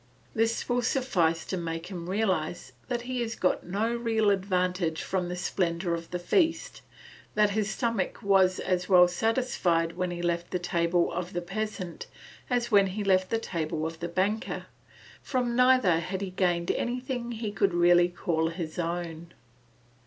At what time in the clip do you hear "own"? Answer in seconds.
18.79-19.31